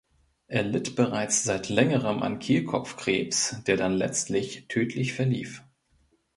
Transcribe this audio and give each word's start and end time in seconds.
Er 0.47 0.63
litt 0.63 0.95
bereits 0.95 1.43
seit 1.43 1.69
längerem 1.69 2.23
an 2.23 2.39
Kehlkopfkrebs, 2.39 3.57
der 3.67 3.77
dann 3.77 3.93
letztlich 3.93 4.65
tödlich 4.67 5.13
verlief. 5.13 5.61